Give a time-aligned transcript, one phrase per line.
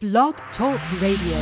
[0.00, 1.36] Blog Talk Radio.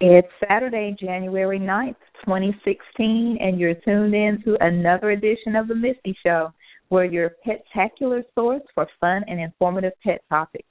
[0.00, 6.16] It's Saturday, January 9th, 2016, and you're tuned in to another edition of The Missy
[6.24, 6.54] Show,
[6.88, 10.68] where your pet-tacular source for fun and informative pet topics.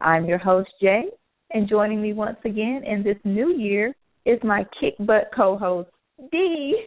[0.00, 1.04] I'm your host, Jay,
[1.52, 5.90] and joining me once again in this new year is my kick butt co-host,
[6.30, 6.86] Dee.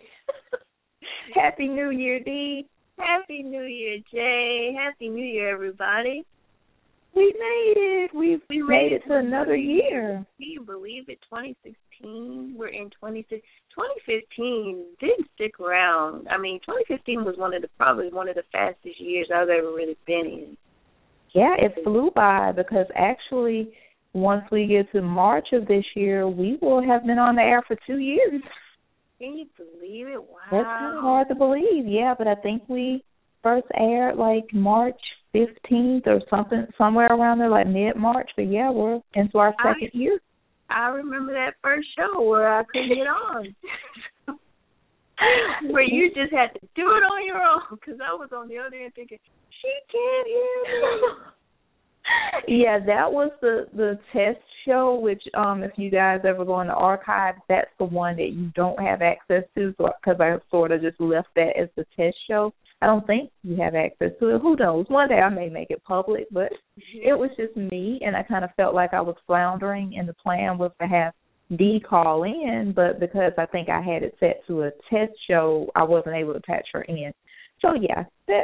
[1.36, 2.68] Happy New Year, Dee.
[2.98, 4.76] Happy New Year, Jay.
[4.78, 6.24] Happy New Year, everybody.
[7.16, 8.16] We made it.
[8.16, 10.26] We've We made made it to another year.
[10.38, 11.20] Can you believe it?
[11.30, 11.76] 2016.
[12.04, 13.42] We're in 2016.
[13.76, 16.28] 2015 didn't stick around.
[16.30, 19.74] I mean, 2015 was one of the probably one of the fastest years I've ever
[19.74, 20.58] really been in.
[21.34, 23.74] Yeah, it flew by because actually,
[24.14, 27.64] once we get to March of this year, we will have been on the air
[27.68, 28.42] for two years.
[29.18, 30.22] Can you believe it?
[30.22, 30.38] Wow.
[30.52, 33.04] That's kind of hard to believe, yeah, but I think we
[33.42, 35.00] first aired like March
[35.34, 38.30] 15th or something, somewhere around there, like mid March.
[38.36, 40.20] But yeah, we're into our I- second year.
[40.74, 43.56] I remember that first show where I couldn't get on.
[45.72, 48.58] where you just had to do it on your own because I was on the
[48.58, 49.20] other end thinking,
[49.62, 51.02] she can't hear me.
[52.64, 55.00] yeah, that was the the test show.
[55.00, 58.52] Which, um, if you guys ever go in the archives, that's the one that you
[58.56, 59.74] don't have access to.
[59.78, 62.54] So, because I sort of just left that as the test show.
[62.84, 64.42] I don't think you have access to it.
[64.42, 64.86] Who knows?
[64.90, 67.00] One day I may make it public, but mm-hmm.
[67.02, 69.96] it was just me, and I kind of felt like I was floundering.
[69.98, 71.14] And the plan was to have
[71.58, 75.72] Dee call in, but because I think I had it set to a test show,
[75.76, 77.14] I wasn't able to patch her in.
[77.62, 78.44] So yeah, that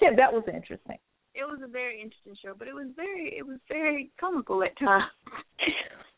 [0.16, 0.98] that was interesting.
[1.36, 4.76] it was a very interesting show, but it was very it was very comical at
[4.78, 5.04] times.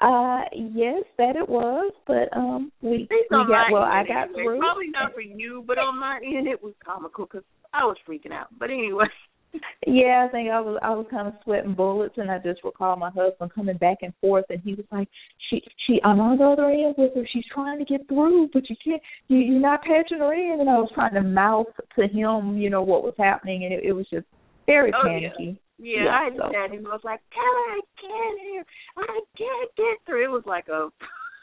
[0.00, 3.82] Uh, yes, that it was, but um, we we got well.
[3.82, 4.58] I got through.
[4.58, 8.32] Probably not for you, but on my end it was comical because I was freaking
[8.32, 8.48] out.
[8.58, 9.06] But anyway,
[9.86, 12.96] Yeah, I think I was I was kind of sweating bullets, and I just recall
[12.96, 15.08] my husband coming back and forth, and he was like,
[15.48, 17.26] "She, she, I'm on the other end with her.
[17.32, 19.02] She's trying to get through, but you can't.
[19.28, 21.66] You, you're not patching her in." And I was trying to mouth
[21.98, 24.26] to him, you know, what was happening, and it, it was just
[24.66, 25.34] very Oh, panicky.
[25.38, 28.64] yeah, Yeah, I had so- him I was like, "Tell her I can't hear.
[28.98, 30.90] I can't get through." It was like a.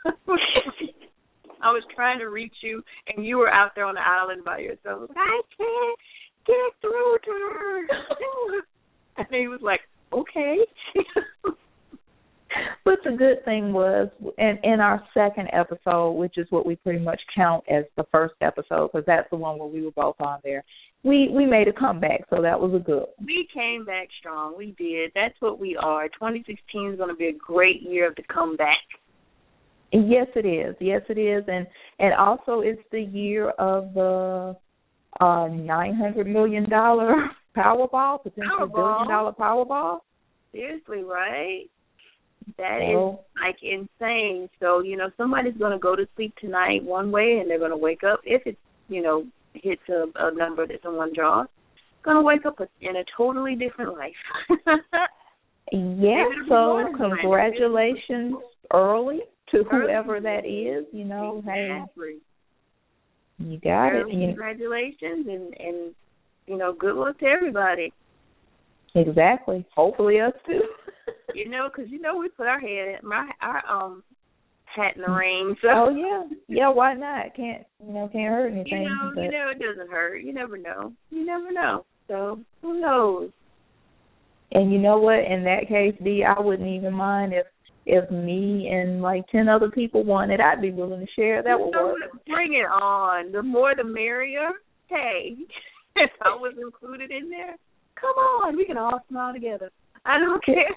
[1.62, 4.60] I was trying to reach you, and you were out there on the island by
[4.60, 5.10] yourself.
[5.16, 6.00] I can't
[6.46, 7.88] get through to her.
[9.18, 9.82] and he was like,
[10.14, 10.58] "Okay."
[12.86, 17.04] But the good thing was, in in our second episode, which is what we pretty
[17.04, 20.40] much count as the first episode, because that's the one where we were both on
[20.44, 20.64] there.
[21.08, 23.00] We we made a comeback, so that was a good.
[23.00, 23.26] one.
[23.26, 24.58] We came back strong.
[24.58, 25.12] We did.
[25.16, 26.08] That's what we are.
[26.10, 28.78] 2016 is going to be a great year of the comeback.
[29.92, 30.76] Yes, it is.
[30.80, 31.66] Yes, it is, and
[32.00, 34.56] and also it's the year of the
[35.22, 37.16] uh nine hundred million dollar
[37.58, 38.74] Powerball, potential Powerball.
[38.74, 40.00] billion dollar Powerball.
[40.52, 41.66] Seriously, right?
[42.58, 44.50] That is like insane.
[44.60, 47.72] So, you know, somebody's going to go to sleep tonight one way and they're going
[47.72, 48.58] to wake up if it's,
[48.88, 49.26] you know,
[49.64, 51.48] hits a, a number that someone draws.
[52.04, 54.14] Going to wake up in a totally different life.
[54.50, 54.58] yeah,
[55.72, 57.20] Maybe it'll be so more than that.
[57.22, 58.36] congratulations
[58.74, 59.20] early
[59.52, 60.86] to whoever that is.
[60.94, 61.82] You know, hey,
[63.40, 64.04] you got it.
[64.04, 65.96] Early You, Congratulations and and
[66.48, 67.92] you know, good luck to everybody.
[68.96, 69.66] exactly.
[69.76, 70.62] Hopefully, us too.
[71.34, 74.02] You know, because you know we put our head, in my our um
[74.78, 75.56] hat in the ring.
[75.62, 76.70] So oh yeah, yeah.
[76.70, 77.36] Why not?
[77.36, 78.10] Can't you know?
[78.12, 78.84] Can't hurt anything.
[78.84, 80.18] you know, but you know, it doesn't hurt.
[80.22, 80.94] You never know.
[81.10, 81.86] You never know.
[82.08, 83.32] So who knows?
[84.54, 85.20] And you know what?
[85.30, 87.46] In that case, D, I wouldn't even mind if
[87.86, 90.40] if me and like ten other people wanted.
[90.40, 91.44] I'd be willing to share.
[91.44, 92.26] That would So work.
[92.28, 93.32] Bring it on.
[93.32, 94.52] The more the merrier.
[94.88, 95.36] Hey,
[95.96, 97.56] if I was included in there,
[98.00, 99.70] come on, we can all smile together.
[100.06, 100.76] I don't care.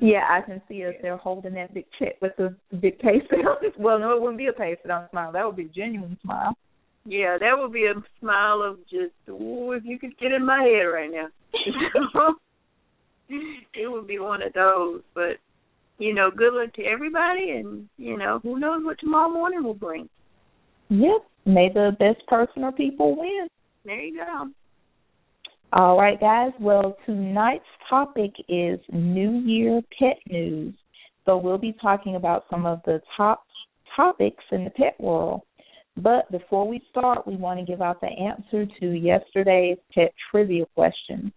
[0.00, 3.56] Yeah, I can see us there holding that big check with the big pay on
[3.62, 3.74] it.
[3.78, 5.32] Well, no, it wouldn't be a pay on smile.
[5.32, 6.56] That would be a genuine smile.
[7.04, 10.62] Yeah, that would be a smile of just, ooh, if you could get in my
[10.62, 11.28] head right now.
[13.28, 15.00] it would be one of those.
[15.14, 15.38] But,
[15.98, 19.74] you know, good luck to everybody, and, you know, who knows what tomorrow morning will
[19.74, 20.08] bring.
[20.88, 21.26] Yep.
[21.46, 23.48] May the best person or people win.
[23.84, 24.50] There you go.
[25.72, 26.50] All right, guys.
[26.58, 30.74] Well, tonight's topic is New Year pet news.
[31.24, 33.44] So we'll be talking about some of the top
[33.94, 35.42] topics in the pet world.
[35.96, 40.64] But before we start, we want to give out the answer to yesterday's pet trivia
[40.74, 41.32] question.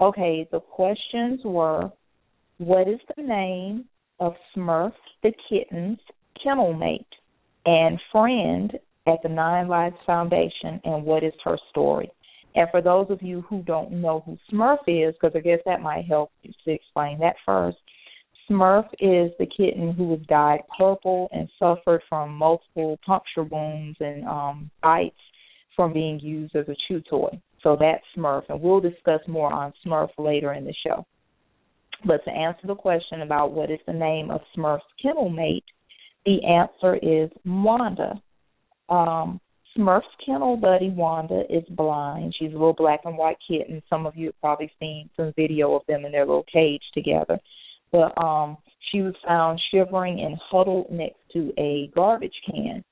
[0.00, 1.90] Okay, the questions were
[2.56, 3.84] what is the name
[4.18, 5.98] of Smurf the kitten's
[6.42, 7.06] kennel mate
[7.66, 8.72] and friend
[9.06, 12.10] at the Nine Lives Foundation, and what is her story?
[12.54, 15.80] And for those of you who don't know who Smurf is, because I guess that
[15.80, 17.78] might help you to explain that first,
[18.50, 24.24] Smurf is the kitten who was dyed purple and suffered from multiple puncture wounds and
[24.26, 25.16] um, bites
[25.74, 27.40] from being used as a chew toy.
[27.62, 31.06] So that's Smurf, and we'll discuss more on Smurf later in the show.
[32.04, 35.64] But to answer the question about what is the name of Smurf's kennel mate,
[36.26, 38.20] the answer is Wanda.
[38.88, 39.40] Um,
[39.76, 42.34] Smurf's kennel buddy Wanda is blind.
[42.38, 43.82] She's a little black and white kitten.
[43.88, 47.38] Some of you have probably seen some video of them in their little cage together.
[47.90, 48.58] But um
[48.90, 52.84] she was found shivering and huddled next to a garbage can.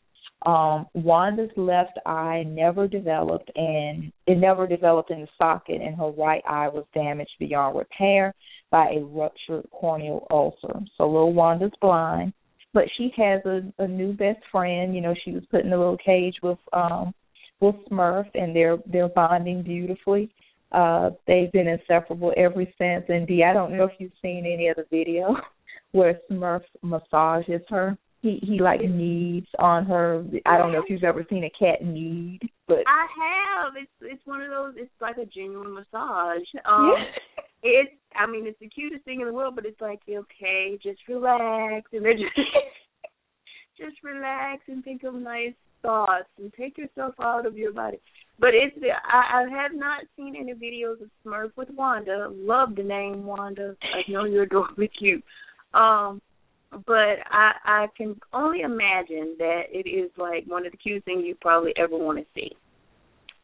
[0.47, 6.11] Um, Wanda's left eye never developed and it never developed in the socket and her
[6.11, 8.35] right eye was damaged beyond repair
[8.71, 10.81] by a ruptured corneal ulcer.
[10.97, 12.33] So little Wanda's blind
[12.73, 14.95] but she has a, a new best friend.
[14.95, 17.15] You know, she was put in a little cage with um
[17.61, 20.31] with Smurf, and they're they're bonding beautifully.
[20.73, 23.05] Uh, they've been inseparable ever since.
[23.09, 25.35] And Dee, I don't know if you've seen any of the video
[25.93, 27.99] where Smurf massages her.
[28.23, 30.25] He he like kneads on her.
[30.47, 33.73] I don't know if you've ever seen a cat knead, but I have.
[33.77, 34.75] It's it's one of those.
[34.77, 36.47] It's like a genuine massage.
[36.67, 36.93] Um,
[37.63, 41.01] it's I mean it's the cutest thing in the world, but it's like okay, just
[41.09, 42.49] relax and then just
[43.79, 48.01] just relax and think of nice thoughts and take yourself out of your body.
[48.39, 52.29] But it's I, I have not seen any videos of Smurf with Wanda.
[52.31, 53.77] Love the name Wanda.
[53.83, 55.23] I know you're adorably cute.
[55.75, 56.21] Um,
[56.87, 61.25] but I I can only imagine that it is like one of the cutest things
[61.25, 62.53] you probably ever want to see.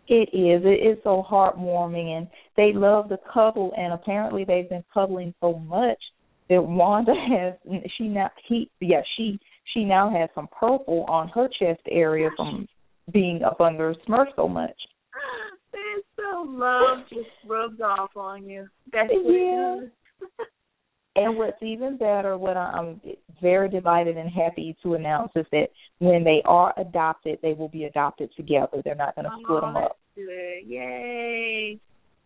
[0.09, 0.63] It is.
[0.65, 3.73] It is so heartwarming, and they love to cuddle.
[3.77, 5.99] And apparently, they've been cuddling so much
[6.49, 7.55] that Wanda has.
[7.97, 9.39] She now he yeah she
[9.75, 12.69] she now has some purple on her chest area from
[13.13, 14.77] being up under Smurf so much.
[15.73, 18.67] That so love just rubs off on you.
[18.93, 19.81] That's yeah.
[21.17, 23.01] and what's even better, what I'm
[23.41, 25.69] very delighted and happy to announce is that
[25.99, 28.83] when they are adopted, they will be adopted together.
[28.85, 29.99] They're not going to split oh, them up.
[30.15, 30.67] Good.
[30.67, 31.79] Yay.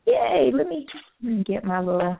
[0.05, 0.51] Yay!
[0.53, 0.85] Let me
[1.45, 2.17] get my little.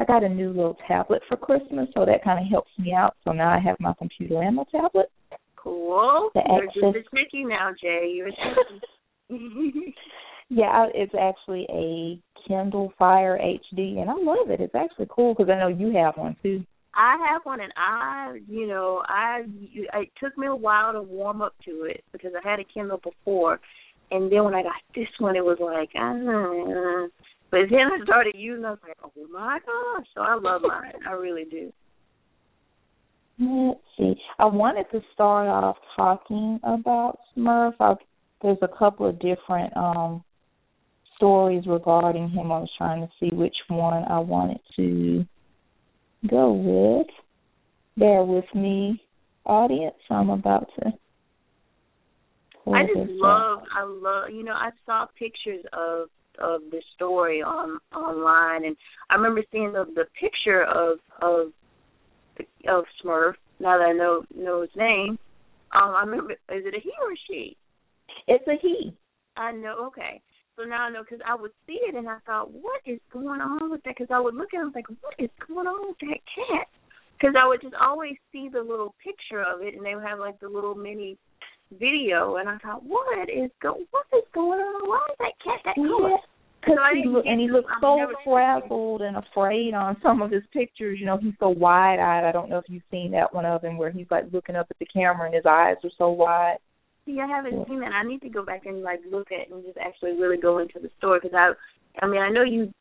[0.00, 3.16] I got a new little tablet for Christmas, so that kind of helps me out.
[3.22, 5.10] So now I have my computer and my tablet.
[5.56, 6.30] Cool.
[6.34, 6.82] The You're access...
[6.82, 8.14] just a tricky now, Jay.
[8.16, 8.30] You're
[10.48, 14.60] Yeah, it's actually a Kindle Fire HD, and I love it.
[14.60, 16.64] It's actually cool because I know you have one too.
[16.94, 21.40] I have one, and I, you know, I it took me a while to warm
[21.40, 23.60] up to it because I had a Kindle before,
[24.10, 27.06] and then when I got this one, it was like, uh,
[27.50, 30.06] but then I started using, it, I was like, oh my gosh!
[30.14, 30.92] So I love mine.
[31.08, 31.72] I really do.
[33.38, 34.14] Let's see.
[34.38, 37.72] I wanted to start off talking about Smurf.
[37.80, 37.96] I've,
[38.42, 40.22] there's a couple of different um
[41.16, 42.52] stories regarding him.
[42.52, 45.24] I was trying to see which one I wanted to
[46.28, 47.06] go with.
[47.96, 49.02] Bear with me,
[49.44, 49.96] audience.
[50.10, 50.92] I'm about to
[52.72, 56.08] I just love, I love, you know, I saw pictures of
[56.40, 58.76] of the story on online, and
[59.10, 61.52] I remember seeing the the picture of of
[62.68, 63.34] of Smurf.
[63.58, 65.18] Now that I know know his name,
[65.72, 66.32] um, I remember.
[66.32, 67.56] Is it a he or a she?
[68.26, 68.94] It's a he.
[69.36, 69.86] I know.
[69.88, 70.20] Okay.
[70.56, 73.40] So now I know because I would see it and I thought, what is going
[73.40, 73.94] on with that?
[73.96, 76.68] Because I would look at it and think, what is going on with that cat?
[77.16, 80.18] Because I would just always see the little picture of it, and they would have
[80.18, 81.16] like the little mini
[81.78, 83.74] video, and I thought, what is go?
[83.90, 84.88] What is going on?
[84.88, 86.16] Why is that cat that color?
[86.60, 90.98] Because he look, and he looks so frazzled and afraid on some of his pictures.
[91.00, 92.24] You know, he's so wide eyed.
[92.24, 94.66] I don't know if you've seen that one of him where he's like looking up
[94.70, 96.58] at the camera and his eyes are so wide.
[97.06, 97.64] See, I haven't yeah.
[97.66, 97.92] seen that.
[97.92, 100.78] I need to go back and like look at and just actually really go into
[100.80, 102.72] the story because I, I mean, I know you,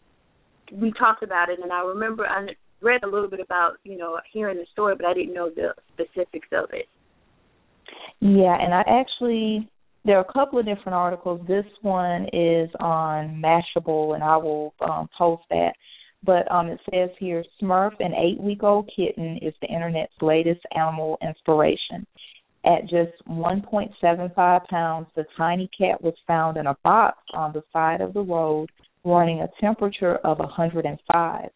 [0.73, 2.47] we talked about it, and I remember I
[2.81, 5.73] read a little bit about you know hearing the story, but I didn't know the
[5.93, 6.87] specifics of it.
[8.19, 9.69] Yeah, and I actually
[10.05, 11.41] there are a couple of different articles.
[11.47, 15.73] This one is on Mashable, and I will um, post that.
[16.23, 22.05] But um, it says here, Smurf, an eight-week-old kitten, is the internet's latest animal inspiration.
[22.65, 28.01] At just 1.75 pounds, the tiny cat was found in a box on the side
[28.01, 28.69] of the road,
[29.05, 31.49] running a temperature of 105.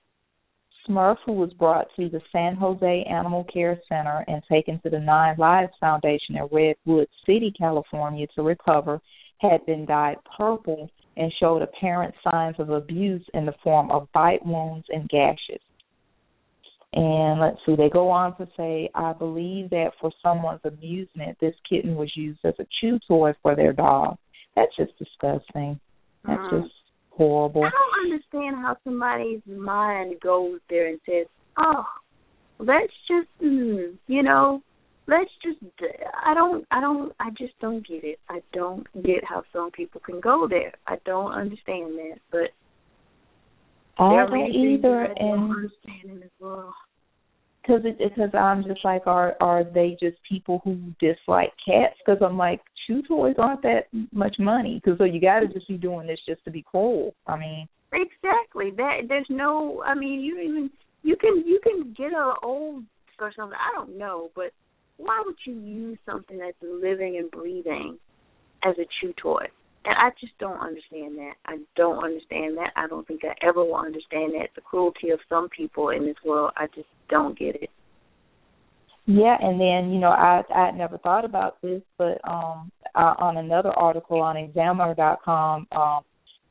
[0.87, 4.99] Smurf, who was brought to the San Jose Animal Care Center and taken to the
[4.99, 8.99] Nine Lives Foundation in Redwood City, California to recover,
[9.39, 14.45] had been dyed purple and showed apparent signs of abuse in the form of bite
[14.45, 15.61] wounds and gashes.
[16.93, 21.55] And let's see, they go on to say, I believe that for someone's amusement, this
[21.67, 24.17] kitten was used as a chew toy for their dog.
[24.55, 25.79] That's just disgusting.
[26.23, 26.61] That's mm.
[26.61, 26.73] just
[27.15, 27.63] horrible.
[27.63, 31.27] I don't understand how somebody's mind goes there and says,
[31.57, 31.85] "Oh,
[32.59, 34.61] let's just, mm, you know,
[35.07, 35.59] let's just."
[36.25, 38.19] I don't, I don't, I just don't get it.
[38.29, 40.73] I don't get how some people can go there.
[40.87, 42.51] I don't understand that, but
[43.97, 46.73] I don't either, and don't understand as well
[47.63, 51.95] because it because I'm just like are are they just people who dislike cats?
[52.05, 54.81] Because I'm like chew toys aren't that much money.
[54.83, 57.13] Because so you got to just be doing this just to be cool.
[57.27, 59.01] I mean, exactly that.
[59.07, 59.83] There's no.
[59.85, 60.69] I mean, you even
[61.03, 62.83] you can you can get a old
[63.19, 63.57] or something.
[63.57, 64.51] I don't know, but
[64.97, 67.97] why would you use something that's living and breathing
[68.63, 69.45] as a chew toy?
[69.85, 71.33] And I just don't understand that.
[71.45, 72.71] I don't understand that.
[72.77, 74.49] I don't think I ever will understand that.
[74.55, 77.69] The cruelty of some people in this world, I just don't get it.
[79.05, 83.15] Yeah, and then you know I I had never thought about this, but um uh,
[83.19, 86.01] on another article on Examiner.com, um,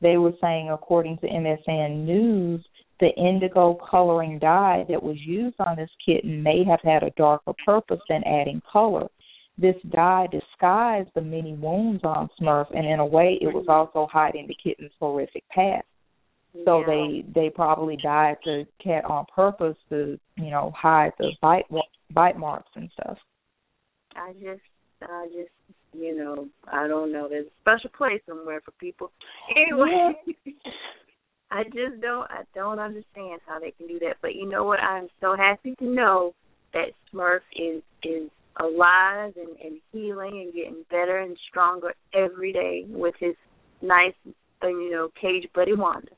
[0.01, 2.63] they were saying according to MSN News,
[2.99, 7.53] the indigo coloring dye that was used on this kitten may have had a darker
[7.65, 9.07] purpose than adding color
[9.57, 14.07] this dye disguised the many wounds on Smurf, and in a way, it was also
[14.11, 15.85] hiding the kitten's horrific past.
[16.65, 16.85] So yeah.
[16.87, 21.65] they they probably dyed the cat on purpose to you know hide the bite
[22.11, 23.17] bite marks and stuff.
[24.15, 24.61] I just
[25.01, 25.51] I just
[25.93, 27.27] you know I don't know.
[27.29, 29.11] There's a special place somewhere for people.
[29.55, 30.13] Anyway,
[31.51, 34.17] I just don't I don't understand how they can do that.
[34.21, 34.79] But you know what?
[34.79, 36.33] I'm so happy to know
[36.73, 38.29] that Smurf is is
[38.59, 43.35] alive and, and healing and getting better and stronger every day with his
[43.81, 44.13] nice,
[44.63, 46.11] uh, you know, cage buddy Wanda.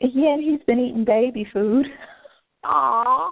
[0.00, 1.86] Yeah, he's been eating baby food.
[2.64, 3.30] Aww.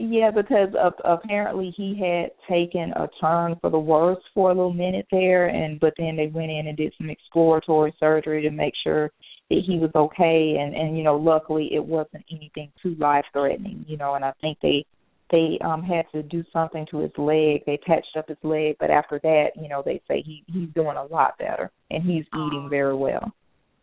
[0.00, 4.72] Yeah, because of, apparently he had taken a turn for the worse for a little
[4.72, 8.74] minute there, and but then they went in and did some exploratory surgery to make
[8.84, 9.10] sure
[9.50, 13.84] that he was okay, and and you know, luckily it wasn't anything too life threatening,
[13.88, 14.86] you know, and I think they
[15.32, 17.64] they um had to do something to his leg.
[17.66, 20.96] They patched up his leg, but after that, you know, they say he he's doing
[20.96, 23.32] a lot better and he's eating very well.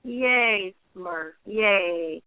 [0.05, 1.31] Yay, Smurf.
[1.45, 2.21] Yay.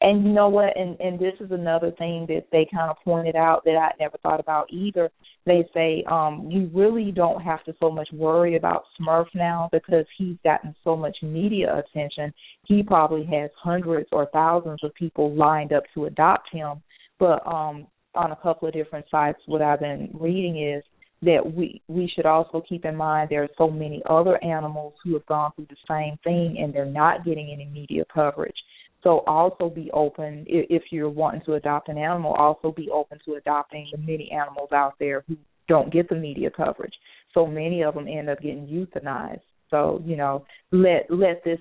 [0.00, 0.76] And you know what?
[0.76, 4.18] And and this is another thing that they kind of pointed out that I never
[4.18, 5.10] thought about either.
[5.46, 10.04] They say um we really don't have to so much worry about Smurf now because
[10.18, 12.34] he's gotten so much media attention.
[12.64, 16.82] He probably has hundreds or thousands of people lined up to adopt him
[17.22, 20.82] but um, on a couple of different sites, what I've been reading is
[21.22, 25.12] that we we should also keep in mind there are so many other animals who
[25.14, 28.56] have gone through the same thing and they're not getting any media coverage.
[29.02, 32.34] So also be open if you're wanting to adopt an animal.
[32.34, 35.36] Also be open to adopting the many animals out there who
[35.68, 36.94] don't get the media coverage.
[37.34, 39.40] So many of them end up getting euthanized.
[39.70, 41.58] So you know, let let this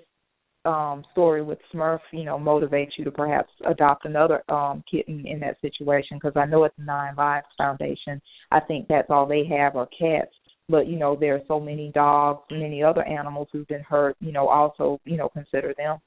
[0.66, 5.40] um story with Smurf, you know, motivates you to perhaps adopt another um kitten in
[5.40, 8.22] that situation because I know it's Nine Lives Foundation.
[8.52, 10.36] I think that's all they have are cats.
[10.70, 14.16] but you know there are so many dogs, many other animals who've been hurt.
[14.20, 15.98] You know, also you know consider them.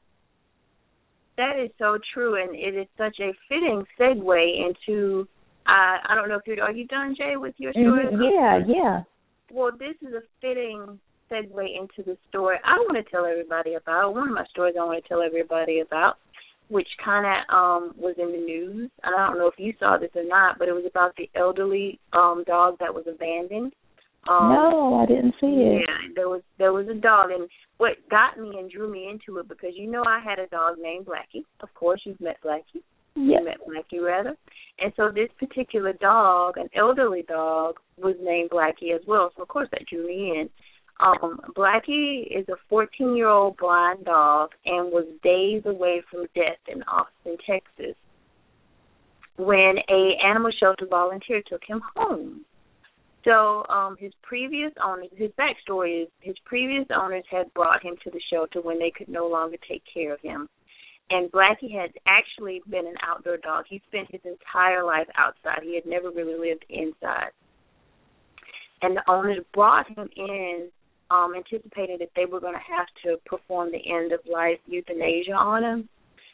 [1.37, 5.27] That is so true, and it is such a fitting segue into.
[5.67, 6.63] Uh, I don't know if you're.
[6.63, 8.07] Are you done, Jay, with your story?
[8.07, 8.23] Mm-hmm.
[8.23, 9.03] Yeah, yeah.
[9.51, 10.99] Well, this is a fitting
[11.31, 14.15] segue into the story I want to tell everybody about.
[14.15, 16.17] One of my stories I want to tell everybody about,
[16.69, 18.91] which kind of um was in the news.
[19.03, 21.99] I don't know if you saw this or not, but it was about the elderly
[22.13, 23.73] um dog that was abandoned.
[24.29, 25.85] Um, no, I didn't see it.
[25.87, 29.39] Yeah, there was there was a dog, and what got me and drew me into
[29.39, 31.45] it because you know I had a dog named Blackie.
[31.61, 32.83] Of course, you've met Blackie.
[33.17, 33.39] Yeah.
[33.39, 34.35] You met Blackie rather,
[34.81, 39.31] and so this particular dog, an elderly dog, was named Blackie as well.
[39.37, 40.49] So of course that drew me in.
[41.01, 46.59] Um, Blackie is a 14 year old blind dog and was days away from death
[46.69, 47.97] in Austin, Texas,
[49.37, 52.45] when a animal shelter volunteer took him home.
[53.25, 58.11] So um, his previous owners, his backstory is his previous owners had brought him to
[58.11, 60.49] the shelter when they could no longer take care of him.
[61.11, 63.65] And Blackie had actually been an outdoor dog.
[63.69, 65.63] He spent his entire life outside.
[65.63, 67.31] He had never really lived inside.
[68.83, 70.69] And the owners brought him in
[71.11, 75.33] um, anticipating that they were going to have to perform the end of life euthanasia
[75.33, 75.89] on him.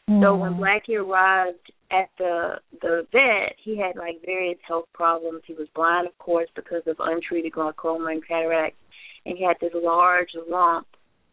[0.08, 0.22] Mm.
[0.22, 5.42] So when Blackie arrived at the the vet, he had like various health problems.
[5.46, 8.78] He was blind, of course, because of untreated glaucoma and cataracts,
[9.26, 10.86] and he had this large lump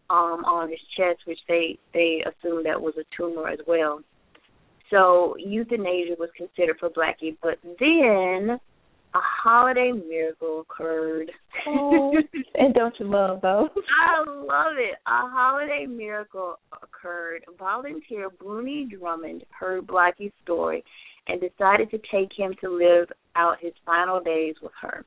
[0.10, 4.02] um on his chest, which they they assumed that was a tumor as well.
[4.90, 8.60] So euthanasia was considered for Blackie, but then
[9.18, 11.32] a holiday miracle occurred.
[11.68, 12.14] Oh,
[12.56, 13.70] and don't you love those?
[13.76, 14.96] I love it.
[15.08, 17.44] A holiday miracle occurred.
[17.58, 20.84] Volunteer Bruni Drummond heard Blackie's story
[21.28, 25.04] and decided to take him to live out his final days with her.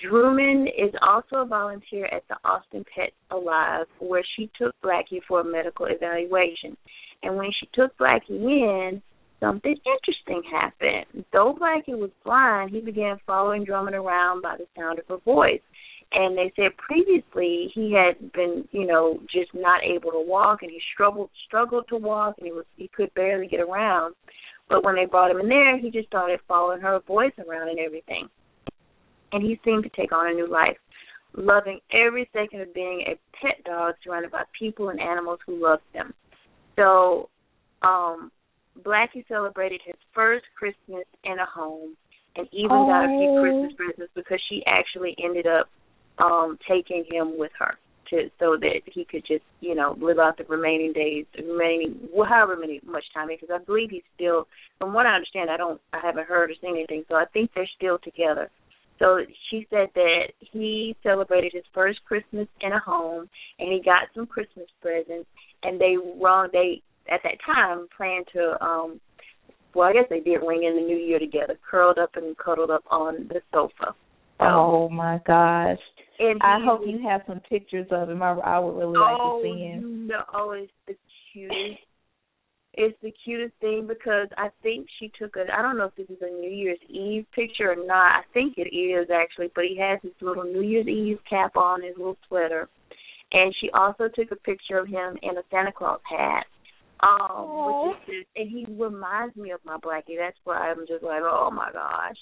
[0.00, 5.40] Drummond is also a volunteer at the Austin Pets Alive, where she took Blackie for
[5.40, 6.76] a medical evaluation.
[7.22, 9.02] And when she took Blackie in,
[9.42, 11.24] something interesting happened.
[11.32, 15.60] Though Blackie was blind, he began following Drummond around by the sound of her voice.
[16.12, 20.70] And they said previously he had been, you know, just not able to walk, and
[20.70, 24.14] he struggled struggled to walk, and he was he could barely get around.
[24.68, 27.78] But when they brought him in there, he just started following her voice around and
[27.78, 28.28] everything.
[29.32, 30.76] And he seemed to take on a new life,
[31.34, 35.82] loving every second of being a pet dog surrounded by people and animals who loved
[35.94, 36.12] them.
[36.76, 37.30] So,
[37.82, 38.30] um,
[38.80, 41.96] Blackie celebrated his first Christmas in a home
[42.36, 42.86] and even oh.
[42.86, 43.42] got a few oh.
[43.42, 45.68] Christmas presents because she actually ended up
[46.18, 47.78] um taking him with her
[48.10, 52.28] to so that he could just, you know, live out the remaining days, remaining well,
[52.28, 54.46] however many much time because I believe he's still
[54.78, 57.50] from what I understand, I don't I haven't heard or seen anything, so I think
[57.54, 58.50] they're still together.
[58.98, 59.18] So
[59.50, 64.26] she said that he celebrated his first Christmas in a home and he got some
[64.26, 65.28] Christmas presents
[65.62, 69.00] and they wrong they at that time planned to um
[69.74, 72.70] well I guess they did ring in the new year together, curled up and cuddled
[72.70, 73.94] up on the sofa.
[74.40, 75.78] oh my gosh.
[76.18, 78.22] And I hope you have some pictures of him.
[78.22, 80.06] I, I would really like oh, to see him.
[80.06, 80.94] Know, oh, it's the
[81.32, 81.80] cutest.
[82.74, 85.44] It's the cutest thing because I think she took a.
[85.52, 88.20] I don't know if this is a New Year's Eve picture or not.
[88.20, 91.82] I think it is actually, but he has his little New Year's Eve cap on,
[91.82, 92.68] his little sweater,
[93.32, 96.46] and she also took a picture of him in a Santa Claus hat.
[97.02, 100.18] Um, which is just, and he reminds me of my Blackie.
[100.18, 102.16] That's why I'm just like, oh my gosh.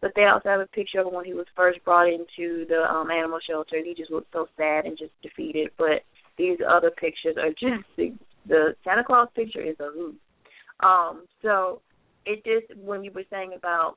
[0.00, 3.10] But they also have a picture of when he was first brought into the um
[3.10, 5.70] animal shelter, and he just looked so sad and just defeated.
[5.76, 6.04] But
[6.38, 8.14] these other pictures are just the,
[8.46, 10.18] the Santa Claus picture is a hoot.
[10.80, 11.80] Um, so
[12.26, 13.96] it just when you were saying about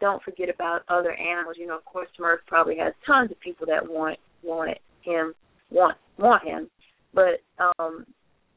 [0.00, 1.56] don't forget about other animals.
[1.58, 5.34] You know, of course, Smurf probably has tons of people that want want him
[5.70, 6.68] want want him,
[7.12, 8.06] but um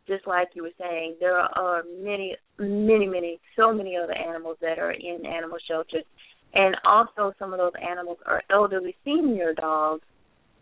[0.08, 4.80] just like you were saying, there are many, many, many, so many other animals that
[4.80, 6.06] are in animal shelters,
[6.54, 10.04] and also some of those animals are elderly senior dogs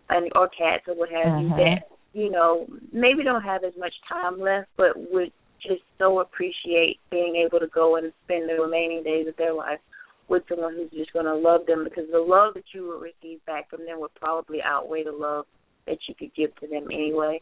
[0.09, 1.57] and or cats or what have you mm-hmm.
[1.57, 5.31] that you know maybe don't have as much time left, but would
[5.61, 9.79] just so appreciate being able to go and spend the remaining days of their life
[10.27, 13.43] with someone who's just going to love them because the love that you will receive
[13.45, 15.45] back from them would probably outweigh the love
[15.87, 17.41] that you could give to them anyway.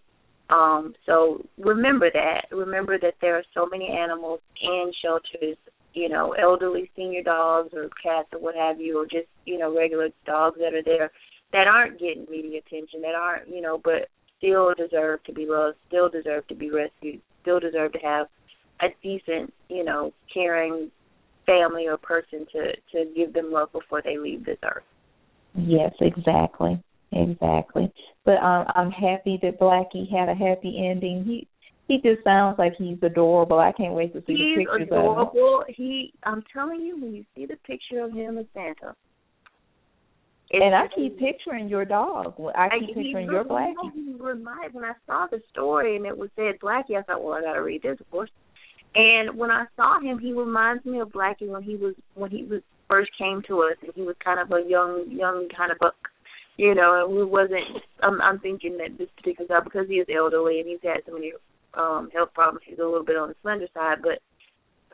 [0.49, 2.47] Um, so remember that.
[2.51, 5.57] Remember that there are so many animals in shelters,
[5.93, 9.75] you know, elderly senior dogs or cats or what have you, or just, you know,
[9.75, 11.11] regular dogs that are there
[11.53, 15.77] that aren't getting media attention, that aren't, you know, but still deserve to be loved,
[15.87, 18.27] still deserve to be rescued, still deserve to have
[18.81, 20.91] a decent, you know, caring
[21.45, 24.83] family or person to to give them love before they leave this earth.
[25.55, 26.81] Yes, exactly,
[27.15, 27.91] exactly.
[28.25, 31.23] But um, I'm happy that Blackie had a happy ending.
[31.25, 31.47] He
[31.87, 33.59] he just sounds like he's adorable.
[33.59, 35.21] I can't wait to see He's the pictures adorable.
[35.21, 35.33] of him.
[35.33, 35.63] He's adorable.
[35.75, 38.95] He, I'm telling you, when you see the picture of him as Santa,
[40.51, 42.35] And I keep picturing your dog.
[42.55, 43.91] I keep picturing your Blackie.
[43.93, 47.33] He remind when I saw the story and it was said Blackie, I thought, well,
[47.33, 48.29] I got to read this, of course.
[48.95, 52.43] And when I saw him, he reminds me of Blackie when he was when he
[52.43, 55.79] was first came to us, and he was kind of a young, young kind of
[55.79, 55.95] buck,
[56.57, 57.05] you know.
[57.05, 57.83] And we wasn't.
[58.01, 61.13] I'm, I'm thinking that this particular guy, because he is elderly and he's had so
[61.13, 61.33] many
[61.73, 63.99] um health problems, he's a little bit on the slender side.
[64.01, 64.19] But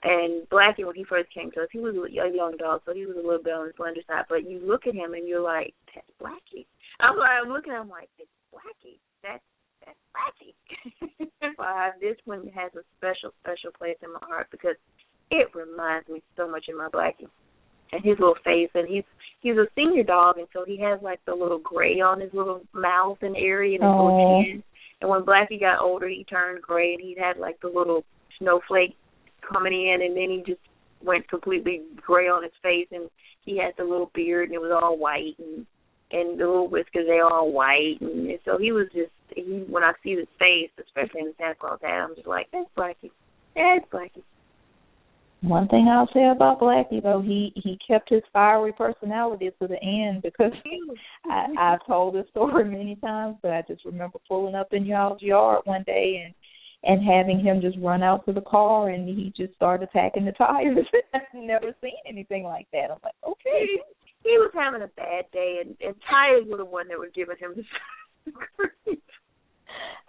[0.04, 3.06] and Blackie, when he first came to us, he was a young dog, so he
[3.06, 4.26] was a little bit on the slender side.
[4.30, 6.65] But you look at him and you're like, that's Blackie.
[7.00, 9.00] I'm like, I'm looking at him like, it's Blackie.
[9.24, 9.43] That's
[9.84, 10.56] that's Blackie.
[11.60, 14.76] uh, this one has a special, special place in my heart because
[15.32, 17.28] it reminds me so much of my Blackie
[17.91, 18.69] and his little face.
[18.73, 19.04] And he's
[19.41, 22.62] he's a senior dog, and so he has like the little gray on his little
[22.73, 24.04] mouth and area and his Aw.
[24.04, 24.63] little chin.
[25.02, 28.04] And when Blackie got older, he turned gray, and he had like the little
[28.38, 28.95] snowflake
[29.52, 30.62] coming in, and then he just
[31.04, 33.10] went completely gray on his face, and
[33.45, 35.65] he had the little beard, and it was all white, and
[36.12, 39.63] and the little whiskers they all white, and so he was just he.
[39.69, 42.69] When I see his face, especially in the Santa Claus hat, I'm just like, that's
[42.78, 43.12] Blackie,
[43.56, 44.23] that's Blackie.
[45.41, 49.82] One thing I'll say about Blackie though, he he kept his fiery personality to the
[49.82, 50.52] end because
[51.25, 55.21] I I've told this story many times, but I just remember pulling up in y'all's
[55.21, 56.34] yard one day and
[56.84, 60.32] and having him just run out to the car and he just started attacking the
[60.34, 60.86] tires.
[61.13, 62.91] I've never seen anything like that.
[62.91, 63.65] I'm like, okay.
[63.65, 63.82] He,
[64.23, 67.38] he was having a bad day, and and tires were the one that were giving
[67.38, 68.95] him the.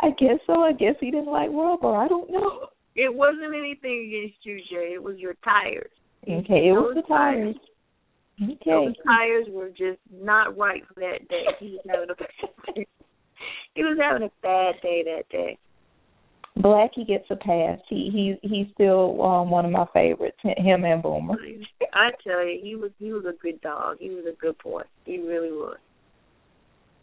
[0.00, 0.62] I guess so.
[0.62, 1.94] I guess he didn't like rubber.
[1.94, 2.66] I don't know.
[2.96, 4.92] It wasn't anything against you, Jay.
[4.94, 5.90] It was your tires.
[6.24, 7.56] Okay, it was the tires.
[8.38, 9.00] Those Okay.
[9.04, 11.46] tires were just not right for that day.
[11.58, 12.86] He was having a bad day.
[13.74, 15.56] He was having a bad day that day.
[16.58, 17.78] Blackie gets a pass.
[17.88, 20.36] He he he's still um one of my favorites.
[20.42, 21.36] Him and Boomer.
[21.94, 23.98] I tell you, he was he was a good dog.
[24.00, 24.82] He was a good boy.
[25.04, 25.78] He really was.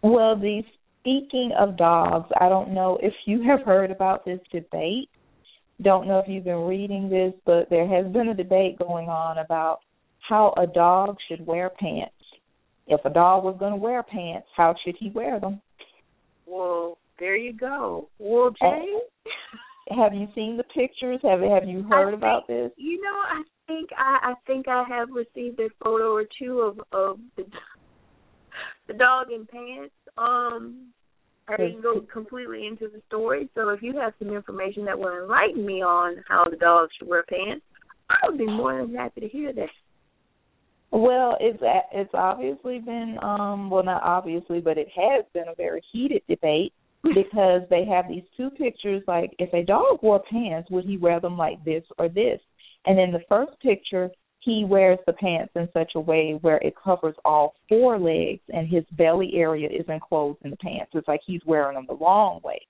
[0.04, 0.62] Well, the
[1.00, 5.10] speaking of dogs, I don't know if you have heard about this debate.
[5.81, 9.37] Don't know if you've been reading this, but there has been a debate going on
[9.37, 9.79] about
[10.27, 12.13] how a dog should wear pants.
[12.87, 15.61] If a dog was going to wear pants, how should he wear them?
[16.45, 18.09] Well, there you go.
[18.17, 18.85] Well, Jay,
[19.95, 21.19] Have you seen the pictures?
[21.23, 22.71] Have have you heard I about this?
[22.77, 26.79] you know, I think I I think I have received a photo or two of
[26.91, 27.45] of the
[28.87, 29.93] the dog in pants.
[30.17, 30.87] Um,
[31.49, 35.23] I didn't go completely into the story, so if you have some information that will
[35.23, 37.63] enlighten me on how the dog should wear pants,
[38.10, 39.69] I would be more than happy to hear that.
[40.91, 41.60] Well, it's
[41.93, 46.73] it's obviously been um well not obviously, but it has been a very heated debate
[47.03, 51.19] because they have these two pictures like if a dog wore pants, would he wear
[51.19, 52.39] them like this or this?
[52.86, 54.10] And in the first picture,
[54.47, 58.65] he wears the pants in such a way where it covers all four legs and
[58.69, 60.91] his belly area is enclosed in the pants.
[60.93, 62.65] It's like he's wearing them the long way.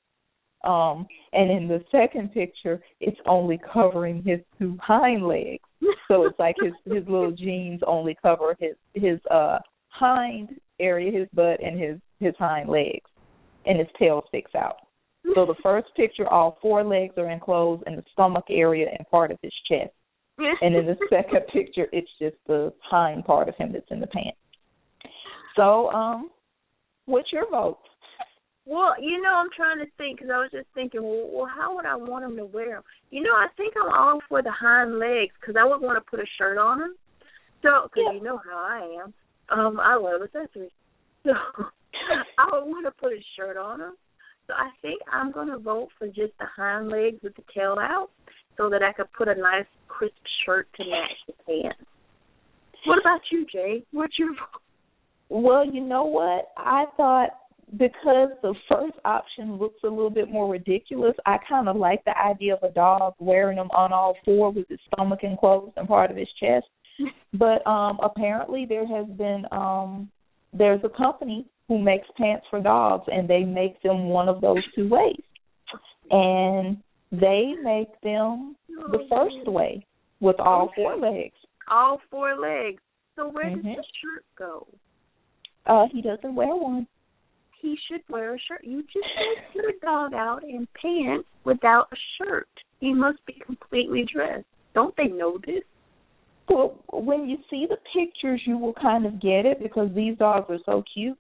[0.63, 5.63] Um and in the second picture, it's only covering his two hind legs.
[6.07, 9.59] So it's like his his little jeans only cover his his uh
[9.89, 13.09] hind area, his butt and his his hind legs,
[13.67, 14.77] and his tail sticks out.
[15.35, 19.29] So the first picture, all four legs are enclosed in the stomach area and part
[19.29, 19.91] of his chest,
[20.62, 24.08] and in the second picture, it's just the hind part of him that's in the
[24.08, 24.38] pants.
[25.56, 26.30] So, um,
[27.06, 27.80] what's your vote?
[28.65, 31.76] Well, you know, I'm trying to think because I was just thinking, well, well, how
[31.76, 32.84] would I want him to wear them?
[33.12, 36.10] You know, I think I'm all for the hind legs because I would want to
[36.10, 36.95] put a shirt on him.
[37.63, 38.13] So, because Yeah.
[38.13, 39.13] you know how I am,
[39.58, 40.71] um, I love accessories.
[41.26, 41.34] So,
[42.38, 43.93] I would want to put a shirt on him.
[44.47, 47.76] So I think I'm going to vote for just the hind legs with the tail
[47.80, 48.10] out,
[48.57, 50.15] so that I could put a nice crisp
[50.45, 51.79] shirt to match the pants.
[52.85, 53.83] What about you, Jay?
[53.91, 54.29] What's your?
[55.29, 56.49] Well, you know what?
[56.57, 57.29] I thought
[57.77, 62.17] because the first option looks a little bit more ridiculous, I kind of like the
[62.17, 66.11] idea of a dog wearing them on all four with his stomach enclosed and part
[66.11, 66.65] of his chest.
[67.33, 70.09] But um apparently there has been um
[70.53, 74.63] there's a company who makes pants for dogs and they make them one of those
[74.73, 75.21] two ways.
[76.09, 76.77] And
[77.11, 79.85] they make them the first way
[80.19, 81.35] with all four legs.
[81.69, 82.81] All four legs.
[83.15, 83.75] So where does Mhm.
[83.75, 84.67] the shirt go?
[85.65, 86.87] Uh he doesn't wear one.
[87.59, 88.63] he should wear a shirt.
[88.63, 89.05] You just
[89.53, 92.47] put a dog out in pants without a shirt.
[92.79, 94.45] He must be completely dressed.
[94.75, 95.63] Don't they know this?
[96.47, 100.45] Well, when you see the pictures, you will kind of get it because these dogs
[100.49, 101.17] are so cute.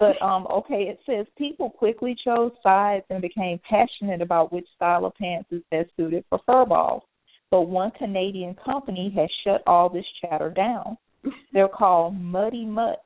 [0.00, 5.04] But um, okay, it says people quickly chose sides and became passionate about which style
[5.04, 7.02] of pants is best suited for furballs.
[7.50, 10.96] But one Canadian company has shut all this chatter down.
[11.52, 13.02] They're called Muddy Mutt,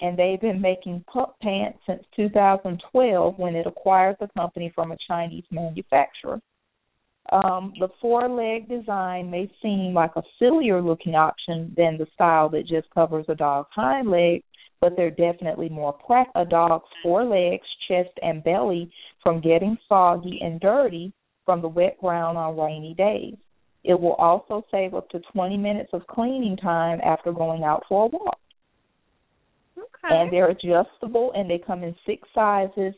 [0.00, 4.96] and they've been making pup pants since 2012 when it acquired the company from a
[5.06, 6.40] Chinese manufacturer.
[7.30, 12.48] Um, the four leg design may seem like a sillier looking option than the style
[12.48, 14.42] that just covers a dog's hind leg,
[14.82, 18.90] but they're definitely more prep a dog's four legs, chest, and belly
[19.22, 21.12] from getting soggy and dirty
[21.46, 23.36] from the wet ground on rainy days.
[23.84, 28.06] It will also save up to 20 minutes of cleaning time after going out for
[28.06, 28.38] a walk.
[29.78, 30.14] Okay.
[30.14, 32.94] And they're adjustable and they come in six sizes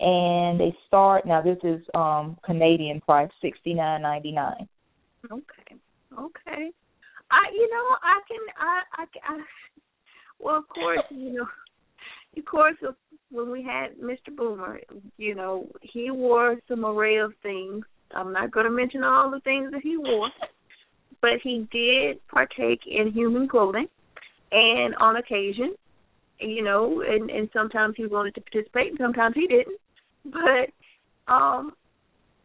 [0.00, 4.68] and they start now this is um Canadian price sixty nine ninety nine.
[5.24, 5.76] Okay.
[6.16, 6.70] Okay.
[7.30, 9.38] I you know I can I I, I
[10.40, 11.46] well of course you know
[12.36, 12.76] of course
[13.30, 14.34] when we had Mr.
[14.34, 14.80] Boomer
[15.16, 17.84] you know he wore some array of things.
[18.14, 20.30] I'm not going to mention all the things that he wore,
[21.20, 23.86] but he did partake in human clothing,
[24.50, 25.74] and on occasion,
[26.40, 29.78] you know, and and sometimes he wanted to participate, and sometimes he didn't
[30.24, 31.72] but um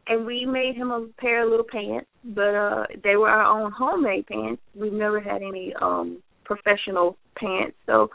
[0.08, 3.71] and we made him a pair of little pants, but uh they were our own
[3.71, 4.62] homemade pants.
[4.75, 7.75] We've never had any um professional pants.
[7.86, 8.10] So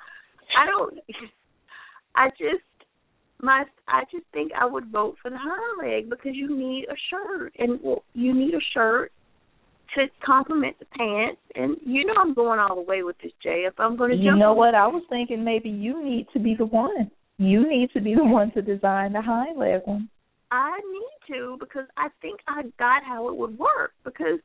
[0.57, 0.99] I don't
[2.15, 2.65] I just
[3.41, 6.97] my I just think I would vote for the high leg because you need a
[7.11, 9.13] shirt and well, you need a shirt
[9.95, 13.65] to complement the pants and you know I'm going all the way with this Jay
[13.67, 16.55] if I'm going to You know what I was thinking maybe you need to be
[16.55, 20.09] the one you need to be the one to design the high leg one.
[20.51, 23.93] I need to because I think I got how it would work.
[24.05, 24.41] Because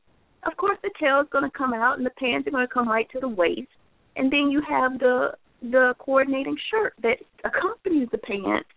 [0.46, 2.72] of course the tail is going to come out and the pants are going to
[2.72, 3.68] come right to the waist,
[4.16, 8.68] and then you have the the coordinating shirt that accompanies the pants.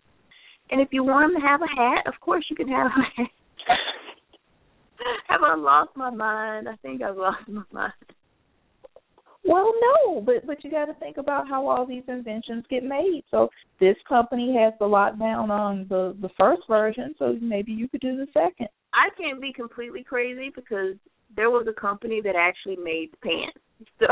[0.70, 3.20] And if you want them to have a hat, of course you can have a
[3.20, 3.30] hat.
[5.28, 6.68] have I lost my mind?
[6.68, 7.92] I think I've lost my mind.
[9.44, 13.22] Well, no, but but you got to think about how all these inventions get made.
[13.30, 13.48] So
[13.80, 18.16] this company has the lockdown on the the first version, so maybe you could do
[18.16, 18.68] the second.
[18.92, 20.96] I can't be completely crazy because
[21.36, 23.58] there was a company that actually made pants.
[24.00, 24.06] So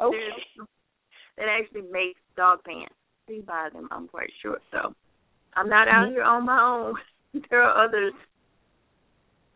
[0.00, 0.16] okay.
[1.36, 2.94] that actually makes dog pants.
[3.28, 4.56] We buy them, I'm quite sure.
[4.70, 4.94] So
[5.54, 6.14] I'm not out mm-hmm.
[6.14, 7.42] here on my own.
[7.50, 8.14] there are others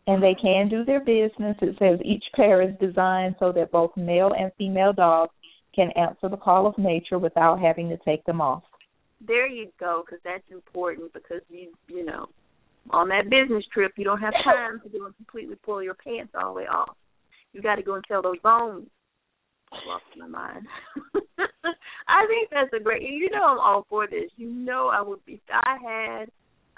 [0.06, 1.56] and they can do their business.
[1.60, 5.32] It says each pair is designed so that both male and female dogs
[5.74, 8.62] can answer the call of nature without having to take them off.
[9.24, 11.12] There you go, because that's important.
[11.12, 12.28] Because you, you know,
[12.90, 16.32] on that business trip, you don't have time to go and completely pull your pants
[16.34, 16.96] all the way off.
[17.52, 18.88] You got to go and sell those bones.
[19.72, 20.66] I lost my mind.
[22.08, 23.02] I think that's a great.
[23.02, 24.30] You know, I'm all for this.
[24.36, 25.34] You know, I would be.
[25.34, 26.28] If I had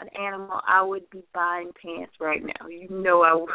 [0.00, 2.68] an animal, I would be buying pants right now.
[2.68, 3.50] You know I would.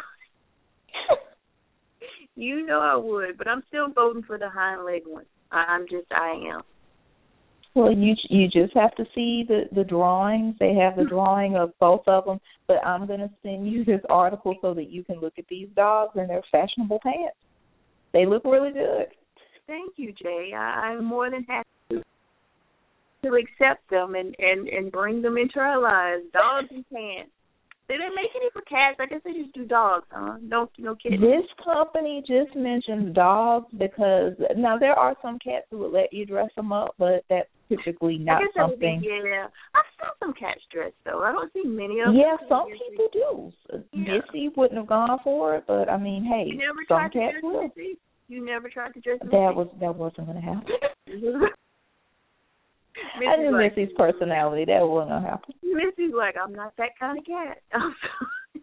[2.36, 5.26] you know I would, but I'm still voting for the hind leg one.
[5.52, 6.62] I'm just I am.
[7.80, 10.56] Well, you you just have to see the the drawings.
[10.60, 11.10] They have the hmm.
[11.10, 14.90] drawing of both of them, but I'm going to send you this article so that
[14.90, 17.38] you can look at these dogs and their fashionable pants.
[18.12, 19.08] They look really good.
[19.66, 20.52] Thank you, Jay.
[20.54, 22.04] I, I'm more than happy
[23.24, 26.24] to accept them and and and bring them into our lives.
[26.34, 27.32] Dogs and pants.
[27.88, 28.98] They didn't make any for cats?
[29.00, 30.38] I guess they just do dogs, huh?
[30.44, 31.22] No, no kidding.
[31.22, 36.28] This company just mentions dogs because now there are some cats who would let you
[36.28, 39.00] dress them up, but that's typically not something.
[39.02, 41.22] Be, yeah, I saw some cats dressed though.
[41.22, 42.16] I don't see many of them.
[42.16, 43.54] Yeah, some people do.
[43.94, 44.20] Yeah.
[44.20, 47.38] Missy wouldn't have gone for it, but I mean, hey, you never some tried cats
[47.42, 47.72] to will.
[48.28, 49.20] You never tried to dress.
[49.22, 50.66] That was that wasn't going to happen.
[53.28, 54.66] I knew like, Missy's personality.
[54.66, 55.54] That wasn't gonna happen.
[55.64, 57.62] Missy's like, I'm not that kind of cat.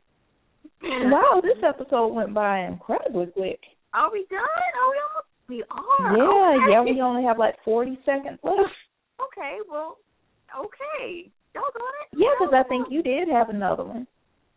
[0.83, 3.61] wow, this episode went by incredibly quick.
[3.95, 4.40] Are we done?
[4.40, 5.27] Are we almost?
[5.49, 6.16] We are.
[6.16, 6.73] Yeah, okay.
[6.73, 6.83] yeah.
[6.83, 8.59] We only have like forty seconds left.
[9.37, 9.99] Okay, well,
[10.59, 11.31] okay.
[11.53, 12.18] Doggone it.
[12.18, 14.07] Yeah, because I think you did have another one.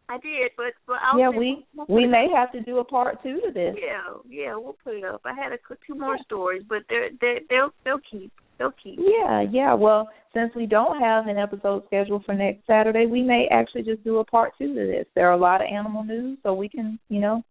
[0.10, 3.22] I did, but but I'll yeah, we we'll we may have to do a part
[3.22, 3.76] two to this.
[3.80, 5.22] Yeah, yeah, we'll put it up.
[5.24, 8.98] I had a, two more stories, but they're they they'll they'll keep they'll keep.
[8.98, 9.76] Yeah, yeah.
[9.76, 14.04] Well, since we don't have an episode scheduled for next Saturday, we may actually just
[14.04, 15.06] do a part two to this.
[15.14, 17.44] There are a lot of animal news, so we can you know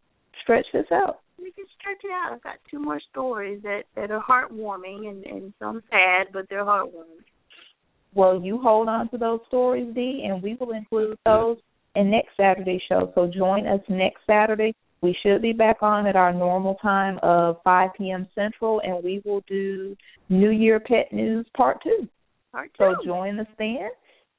[0.42, 1.20] stretch this out.
[1.38, 2.32] We can stretch it out.
[2.32, 6.64] I've got two more stories that that are heartwarming and and some sad, but they're
[6.64, 7.24] heartwarming.
[8.14, 11.58] Well, you hold on to those stories, Dee, and we will include those
[11.94, 13.12] in next Saturday's show.
[13.14, 17.56] So join us next Saturday We should be back on at our normal time of
[17.64, 18.26] 5 p.m.
[18.34, 19.96] Central, and we will do
[20.28, 22.08] New Year Pet News Part 2.
[22.52, 22.84] Part 2.
[22.84, 23.90] So join us then.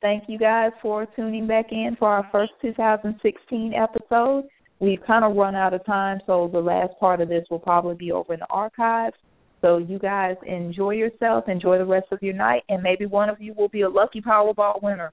[0.01, 4.45] Thank you guys for tuning back in for our first 2016 episode.
[4.79, 7.95] We've kind of run out of time, so the last part of this will probably
[7.95, 9.15] be over in the archives.
[9.61, 13.41] So you guys enjoy yourself, enjoy the rest of your night, and maybe one of
[13.41, 15.11] you will be a lucky Powerball winner.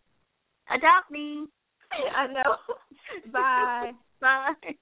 [0.70, 1.46] Adopt me.
[2.16, 2.56] I know.
[3.32, 3.92] Bye.
[4.20, 4.74] Bye.